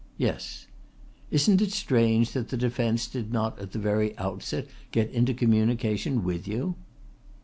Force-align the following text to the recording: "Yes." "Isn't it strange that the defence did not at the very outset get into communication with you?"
"Yes." 0.17 0.65
"Isn't 1.29 1.61
it 1.61 1.71
strange 1.73 2.31
that 2.31 2.49
the 2.49 2.57
defence 2.57 3.05
did 3.05 3.31
not 3.31 3.59
at 3.59 3.71
the 3.71 3.77
very 3.77 4.17
outset 4.17 4.65
get 4.91 5.11
into 5.11 5.35
communication 5.35 6.23
with 6.23 6.47
you?" 6.47 6.73